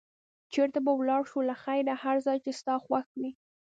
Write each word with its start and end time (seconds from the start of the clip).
چېرته 0.53 0.79
به 0.85 0.91
ولاړ 0.99 1.21
شو 1.31 1.39
له 1.49 1.55
خیره؟ 1.63 1.93
هر 2.03 2.17
ځای 2.25 2.37
چې 2.45 2.51
ستا 2.59 2.73
خوښ 2.85 3.07
وي. 3.19 3.31